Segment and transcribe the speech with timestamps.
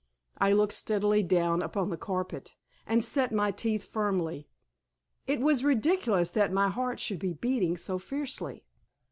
[0.39, 2.55] I looked steadily down upon the carpet,
[2.87, 4.47] and set my teeth firmly.
[5.27, 8.65] It was ridiculous that my heart should be beating so fiercely.